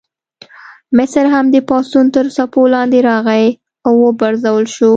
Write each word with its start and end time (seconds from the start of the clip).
مصر 0.97 1.25
هم 1.33 1.45
د 1.53 1.57
پاڅون 1.69 2.05
تر 2.15 2.25
څپو 2.35 2.61
لاندې 2.73 2.99
راغی 3.09 3.45
او 3.85 3.93
وپرځول 4.05 4.65
شو. 4.75 4.89